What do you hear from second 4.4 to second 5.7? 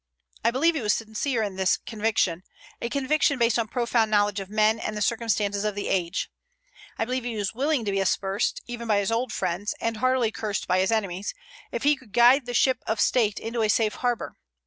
men and the circumstances